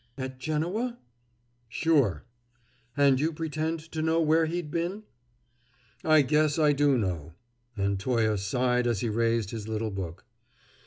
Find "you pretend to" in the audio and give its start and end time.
3.19-4.01